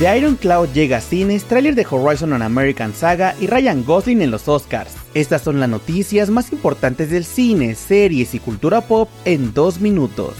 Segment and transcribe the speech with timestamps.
[0.00, 4.22] The Iron Cloud llega a cines, tráiler de Horizon on American Saga y Ryan Gosling
[4.22, 4.96] en los Oscars.
[5.14, 10.34] Estas son las noticias más importantes del cine, series y cultura pop en dos minutos.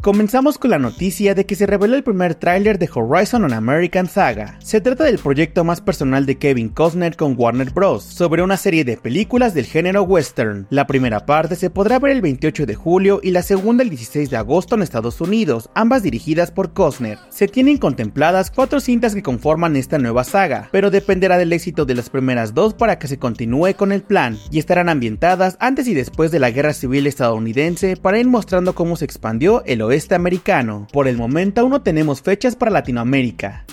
[0.00, 4.06] Comenzamos con la noticia de que se reveló el primer tráiler de Horizon on American
[4.08, 4.56] Saga.
[4.60, 8.04] Se trata del proyecto más personal de Kevin Costner con Warner Bros.
[8.04, 10.68] sobre una serie de películas del género western.
[10.70, 14.30] La primera parte se podrá ver el 28 de julio y la segunda el 16
[14.30, 17.18] de agosto en Estados Unidos, ambas dirigidas por Costner.
[17.28, 21.96] Se tienen contempladas cuatro cintas que conforman esta nueva saga, pero dependerá del éxito de
[21.96, 25.94] las primeras dos para que se continúe con el plan, y estarán ambientadas antes y
[25.94, 30.86] después de la Guerra Civil estadounidense para ir mostrando cómo se expandió el oeste americano.
[30.92, 33.64] Por el momento aún no tenemos fechas para Latinoamérica.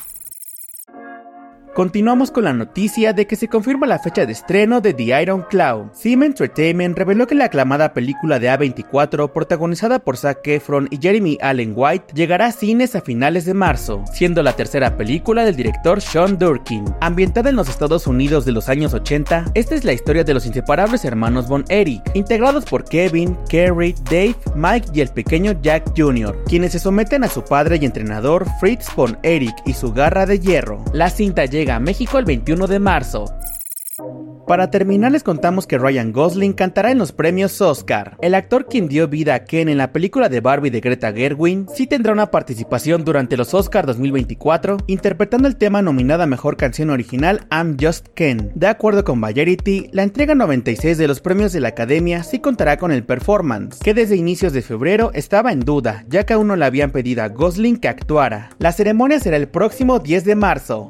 [1.75, 5.41] Continuamos con la noticia de que se confirma la fecha de estreno de The Iron
[5.49, 5.88] Cloud.
[5.91, 11.38] Sim Entertainment reveló que la aclamada película de A24, protagonizada por Zac Efron y Jeremy
[11.41, 16.00] Allen White, llegará a cines a finales de marzo, siendo la tercera película del director
[16.00, 16.85] Sean Durkin.
[17.02, 20.45] Ambientada en los Estados Unidos de los años 80, esta es la historia de los
[20.45, 26.41] inseparables hermanos Von Eric, integrados por Kevin, Kerry, Dave, Mike y el pequeño Jack Jr.,
[26.47, 30.39] quienes se someten a su padre y entrenador Fritz Von Eric y su garra de
[30.39, 30.81] hierro.
[30.94, 33.25] La cinta llega a México el 21 de marzo.
[34.47, 38.16] Para terminar les contamos que Ryan Gosling cantará en los premios Oscar.
[38.22, 41.66] El actor quien dio vida a Ken en la película de Barbie de Greta Gerwin
[41.73, 46.91] sí tendrá una participación durante los Oscar 2024 interpretando el tema nominado a Mejor Canción
[46.91, 48.52] Original I'm Just Ken.
[48.53, 52.77] De acuerdo con Variety, la entrega 96 de los premios de la Academia sí contará
[52.77, 56.55] con el performance, que desde inicios de febrero estaba en duda, ya que aún no
[56.55, 58.52] le habían pedido a Gosling que actuara.
[58.59, 60.89] La ceremonia será el próximo 10 de marzo.